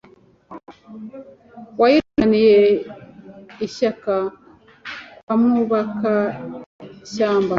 [1.79, 2.59] Wayirwaniye
[3.65, 4.13] ishyaka
[5.23, 7.49] kwa Mwubakashyamba